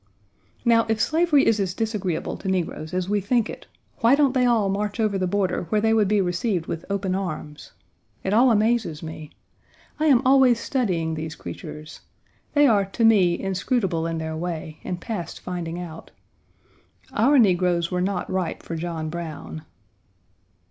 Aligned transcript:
Now 0.65 0.87
if 0.89 0.99
slavery 0.99 1.45
is 1.45 1.59
as 1.59 1.75
disagreeable 1.75 2.35
to 2.37 2.47
negroes 2.47 2.91
as 2.91 3.07
we 3.07 3.21
think 3.21 3.51
it, 3.51 3.67
why 3.97 4.15
don't 4.15 4.33
they 4.33 4.45
all 4.45 4.67
march 4.67 4.99
over 4.99 5.15
the 5.15 5.27
border 5.27 5.65
where 5.69 5.79
they 5.79 5.93
would 5.93 6.07
be 6.07 6.21
received 6.21 6.65
with 6.65 6.85
open 6.89 7.13
arms? 7.13 7.73
It 8.23 8.33
all 8.33 8.49
amazes 8.49 9.03
me. 9.03 9.29
I 9.99 10.07
am 10.07 10.23
always 10.25 10.59
studying 10.59 11.13
these 11.13 11.35
creatures. 11.35 11.99
They 12.55 12.65
are 12.65 12.85
to 12.85 13.05
me 13.05 13.39
inscrutable 13.39 14.07
in 14.07 14.17
their 14.17 14.35
way 14.35 14.79
and 14.83 14.99
past 14.99 15.39
finding 15.39 15.79
out. 15.79 16.09
Our 17.13 17.37
negroes 17.37 17.91
were 17.91 18.01
not 18.01 18.27
ripe 18.27 18.63
for 18.63 18.75
John 18.75 19.07
Brown. 19.11 19.61